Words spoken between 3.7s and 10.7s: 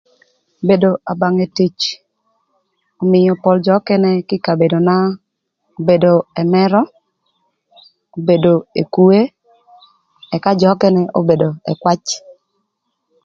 nökënë kï kabedona obedo ëmërö, obedo ekwoe, ëka jö